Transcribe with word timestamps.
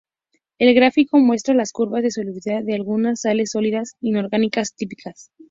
El 0.57 0.73
gráfico 0.73 1.19
muestra 1.19 1.53
las 1.53 1.71
curvas 1.71 2.01
de 2.01 2.09
solubilidad 2.09 2.63
de 2.63 2.73
algunas 2.73 3.21
sales 3.21 3.51
sólidas 3.51 3.97
inorgánicas 4.01 4.73
típicas. 4.75 5.29